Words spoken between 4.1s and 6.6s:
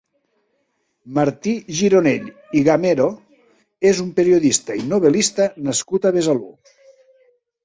periodista i novel·lista nascut a Besalú.